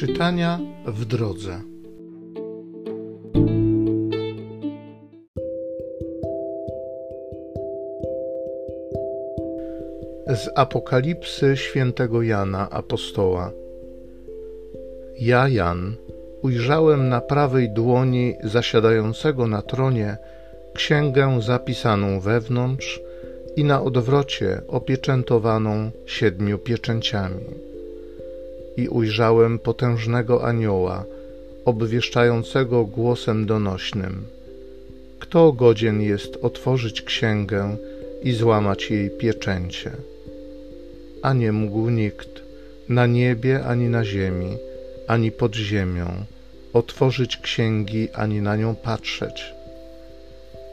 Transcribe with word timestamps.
Czytania 0.00 0.58
w 0.86 1.04
drodze. 1.04 1.60
Z 10.26 10.50
Apokalipsy 10.54 11.56
świętego 11.56 12.22
Jana 12.22 12.70
apostoła. 12.70 13.52
Ja, 15.18 15.48
Jan, 15.48 15.96
ujrzałem 16.42 17.08
na 17.08 17.20
prawej 17.20 17.70
dłoni 17.70 18.34
zasiadającego 18.44 19.46
na 19.46 19.62
tronie 19.62 20.16
księgę 20.74 21.42
zapisaną 21.42 22.20
wewnątrz 22.20 23.00
i 23.56 23.64
na 23.64 23.82
odwrocie 23.82 24.60
opieczętowaną 24.68 25.90
siedmiu 26.06 26.58
pieczęciami. 26.58 27.69
I 28.80 28.88
ujrzałem 28.88 29.58
potężnego 29.58 30.44
anioła, 30.44 31.04
obwieszczającego 31.64 32.84
głosem 32.84 33.46
donośnym: 33.46 34.24
Kto 35.18 35.52
godzien 35.52 36.02
jest 36.02 36.38
otworzyć 36.42 37.02
księgę 37.02 37.76
i 38.22 38.32
złamać 38.32 38.90
jej 38.90 39.10
pieczęcie? 39.10 39.90
A 41.22 41.32
nie 41.32 41.52
mógł 41.52 41.90
nikt, 41.90 42.30
na 42.88 43.06
niebie 43.06 43.64
ani 43.64 43.88
na 43.88 44.04
ziemi, 44.04 44.56
ani 45.06 45.32
pod 45.32 45.54
ziemią, 45.54 46.06
otworzyć 46.72 47.36
księgi 47.36 48.08
ani 48.14 48.40
na 48.40 48.56
nią 48.56 48.74
patrzeć. 48.74 49.54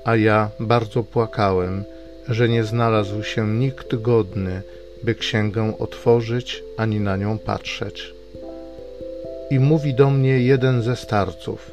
A 0.05 0.15
ja 0.15 0.49
bardzo 0.59 1.03
płakałem, 1.03 1.83
że 2.29 2.49
nie 2.49 2.63
znalazł 2.63 3.23
się 3.23 3.47
nikt 3.47 3.95
godny, 3.95 4.61
by 5.03 5.15
księgę 5.15 5.77
otworzyć 5.79 6.63
ani 6.77 6.99
na 6.99 7.17
nią 7.17 7.39
patrzeć. 7.39 8.13
I 9.51 9.59
mówi 9.59 9.93
do 9.93 10.09
mnie 10.09 10.39
jeden 10.39 10.81
ze 10.81 10.95
starców: 10.95 11.71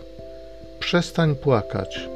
Przestań 0.81 1.35
płakać. 1.35 2.09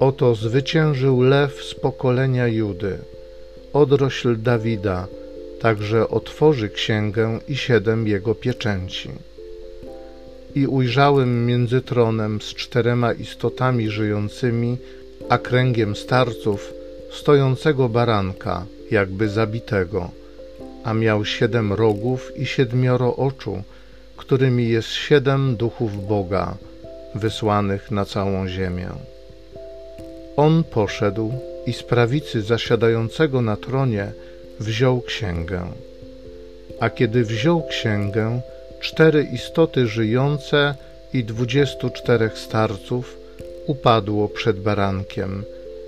Oto 0.00 0.34
zwyciężył 0.34 1.22
lew 1.22 1.62
z 1.64 1.74
pokolenia 1.74 2.48
Judy, 2.48 2.98
odrośl 3.72 4.36
Dawida, 4.42 5.06
także 5.60 6.08
otworzy 6.08 6.68
księgę 6.68 7.38
i 7.48 7.56
siedem 7.56 8.06
jego 8.06 8.34
pieczęci. 8.34 9.10
I 10.54 10.66
ujrzałem 10.66 11.46
między 11.46 11.82
tronem 11.82 12.40
z 12.40 12.54
czterema 12.54 13.12
istotami 13.12 13.90
żyjącymi, 13.90 14.78
a 15.28 15.38
kręgiem 15.38 15.96
starców, 15.96 16.72
stojącego 17.10 17.88
baranka, 17.88 18.66
jakby 18.90 19.28
zabitego, 19.28 20.10
a 20.84 20.94
miał 20.94 21.24
siedem 21.24 21.72
rogów 21.72 22.32
i 22.36 22.46
siedmioro 22.46 23.16
oczu, 23.16 23.62
którymi 24.16 24.68
jest 24.68 24.88
siedem 24.88 25.56
duchów 25.56 26.06
Boga, 26.08 26.56
wysłanych 27.14 27.90
na 27.90 28.04
całą 28.04 28.48
ziemię. 28.48 28.88
On 30.36 30.64
poszedł 30.64 31.32
i 31.66 31.72
z 31.72 31.82
prawicy 31.82 32.42
zasiadającego 32.42 33.42
na 33.42 33.56
tronie 33.56 34.12
wziął 34.60 35.00
księgę. 35.00 35.66
A 36.80 36.90
kiedy 36.90 37.24
wziął 37.24 37.66
księgę, 37.66 38.40
cztery 38.80 39.22
istoty 39.22 39.86
żyjące 39.86 40.74
i 41.12 41.24
dwudziestu 41.24 41.90
czterech 41.90 42.38
starców 42.38 43.16
upadło 43.66 44.28
przed 44.28 44.60
barankiem, 44.60 45.44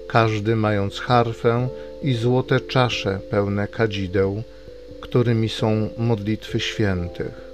każdy 0.08 0.56
mając 0.56 1.00
harfę 1.00 1.68
i 2.02 2.14
złote 2.14 2.60
czasze 2.60 3.20
pełne 3.30 3.68
kadzideł, 3.68 4.42
którymi 5.00 5.48
są 5.48 5.88
modlitwy 5.98 6.60
świętych. 6.60 7.46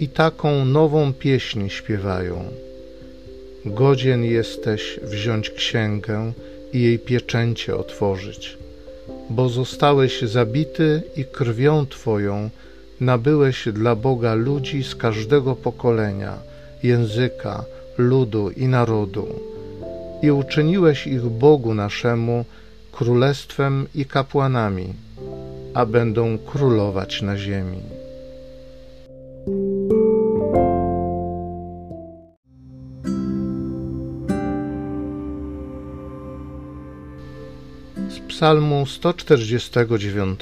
I 0.00 0.08
taką 0.08 0.64
nową 0.64 1.12
pieśń 1.12 1.68
śpiewają. 1.68 2.44
Godzien 3.64 4.24
jesteś 4.24 5.00
wziąć 5.02 5.50
księgę 5.50 6.32
i 6.72 6.82
jej 6.82 6.98
pieczęcie 6.98 7.76
otworzyć, 7.76 8.58
bo 9.30 9.48
zostałeś 9.48 10.22
zabity 10.22 11.02
i 11.16 11.24
krwią 11.24 11.86
Twoją 11.86 12.50
nabyłeś 13.00 13.68
dla 13.72 13.96
Boga 13.96 14.34
ludzi 14.34 14.84
z 14.84 14.94
każdego 14.94 15.56
pokolenia, 15.56 16.38
języka, 16.82 17.64
ludu 17.98 18.50
i 18.50 18.66
narodu 18.66 19.26
i 20.22 20.30
uczyniłeś 20.30 21.06
ich 21.06 21.22
Bogu 21.22 21.74
naszemu 21.74 22.44
królestwem 22.92 23.86
i 23.94 24.04
kapłanami, 24.06 24.94
a 25.74 25.86
będą 25.86 26.38
królować 26.38 27.22
na 27.22 27.36
ziemi. 27.36 27.80
Z 38.08 38.18
Psalmu 38.28 38.86
149 38.86 40.40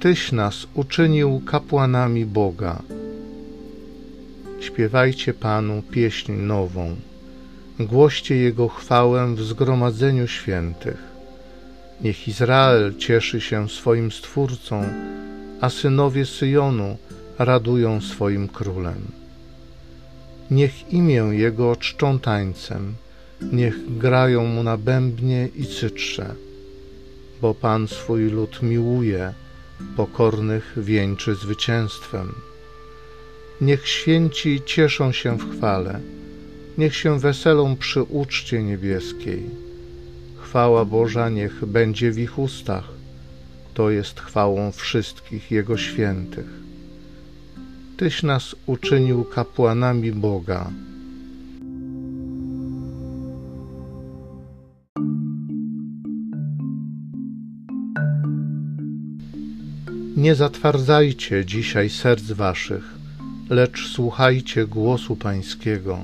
Tyś 0.00 0.32
nas 0.32 0.66
uczynił 0.74 1.40
kapłanami 1.46 2.26
Boga. 2.26 2.82
Śpiewajcie 4.60 5.34
Panu 5.34 5.82
pieśń 5.90 6.32
nową 6.32 6.96
głoście 7.80 8.36
Jego 8.36 8.68
chwałę 8.68 9.34
w 9.34 9.42
zgromadzeniu 9.42 10.28
świętych. 10.28 11.15
Niech 12.00 12.28
Izrael 12.28 12.94
cieszy 12.98 13.40
się 13.40 13.68
swoim 13.68 14.12
Stwórcą, 14.12 14.84
a 15.60 15.70
synowie 15.70 16.26
Syjonu 16.26 16.96
radują 17.38 18.00
swoim 18.00 18.48
królem. 18.48 19.00
Niech 20.50 20.92
imię 20.92 21.22
Jego 21.32 21.76
czczą 21.76 22.18
tańcem, 22.18 22.94
niech 23.52 23.98
grają 23.98 24.44
mu 24.44 24.62
na 24.62 24.76
bębnie 24.76 25.48
i 25.56 25.66
cytrze, 25.66 26.34
bo 27.42 27.54
Pan 27.54 27.88
swój 27.88 28.30
lud 28.30 28.62
miłuje, 28.62 29.32
pokornych 29.96 30.72
wieńczy 30.76 31.34
zwycięstwem. 31.34 32.34
Niech 33.60 33.88
święci 33.88 34.62
cieszą 34.66 35.12
się 35.12 35.38
w 35.38 35.56
chwale, 35.56 36.00
niech 36.78 36.96
się 36.96 37.20
weselą 37.20 37.76
przy 37.76 38.02
uczcie 38.02 38.62
niebieskiej. 38.62 39.65
Chwała 40.46 40.84
Boża 40.84 41.28
niech 41.28 41.64
będzie 41.64 42.12
w 42.12 42.18
ich 42.18 42.38
ustach, 42.38 42.88
to 43.74 43.90
jest 43.90 44.20
chwałą 44.20 44.72
wszystkich 44.72 45.50
Jego 45.50 45.76
świętych. 45.76 46.46
Tyś 47.96 48.22
nas 48.22 48.56
uczynił 48.66 49.24
kapłanami 49.24 50.12
Boga. 50.12 50.70
Nie 60.16 60.34
zatwardzajcie 60.34 61.44
dzisiaj 61.44 61.90
serc 61.90 62.24
waszych, 62.24 62.94
lecz 63.50 63.88
słuchajcie 63.88 64.66
głosu 64.66 65.16
Pańskiego. 65.16 65.98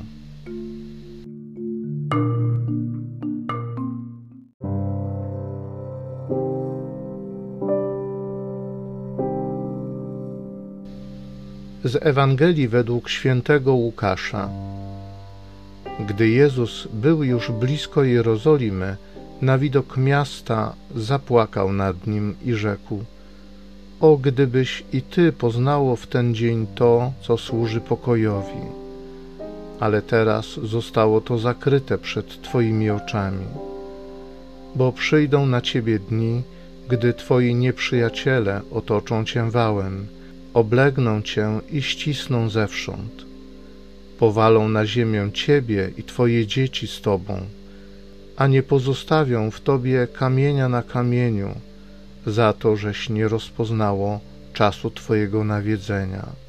Z 11.84 12.06
Ewangelii 12.06 12.68
według 12.68 13.08
świętego 13.08 13.74
Łukasza. 13.74 14.48
Gdy 16.08 16.28
Jezus 16.28 16.88
był 16.92 17.24
już 17.24 17.50
blisko 17.50 18.04
Jerozolimy, 18.04 18.96
na 19.42 19.58
widok 19.58 19.96
miasta 19.96 20.74
zapłakał 20.96 21.72
nad 21.72 22.06
nim 22.06 22.34
i 22.44 22.52
rzekł: 22.52 23.04
O, 24.00 24.16
gdybyś 24.16 24.84
i 24.92 25.02
ty 25.02 25.32
poznało 25.32 25.96
w 25.96 26.06
ten 26.06 26.34
dzień 26.34 26.66
to, 26.74 27.12
co 27.20 27.38
służy 27.38 27.80
pokojowi. 27.80 28.62
Ale 29.80 30.02
teraz 30.02 30.46
zostało 30.46 31.20
to 31.20 31.38
zakryte 31.38 31.98
przed 31.98 32.42
Twoimi 32.42 32.90
oczami. 32.90 33.46
Bo 34.74 34.92
przyjdą 34.92 35.46
na 35.46 35.60
Ciebie 35.60 35.98
dni, 35.98 36.42
gdy 36.88 37.14
Twoi 37.14 37.54
nieprzyjaciele 37.54 38.60
otoczą 38.70 39.24
Cię 39.24 39.50
wałem 39.50 40.06
oblegną 40.54 41.22
cię 41.22 41.60
i 41.70 41.82
ścisną 41.82 42.50
zewsząd. 42.50 43.24
Powalą 44.18 44.68
na 44.68 44.86
ziemię 44.86 45.30
ciebie 45.34 45.90
i 45.98 46.02
twoje 46.02 46.46
dzieci 46.46 46.86
z 46.86 47.00
tobą, 47.00 47.40
a 48.36 48.46
nie 48.46 48.62
pozostawią 48.62 49.50
w 49.50 49.60
tobie 49.60 50.06
kamienia 50.12 50.68
na 50.68 50.82
kamieniu, 50.82 51.54
za 52.26 52.52
to, 52.52 52.76
żeś 52.76 53.08
nie 53.08 53.28
rozpoznało 53.28 54.20
czasu 54.52 54.90
twojego 54.90 55.44
nawiedzenia. 55.44 56.41